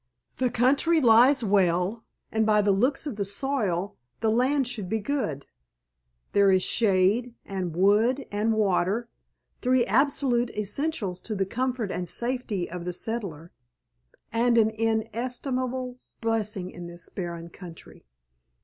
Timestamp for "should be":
4.67-4.97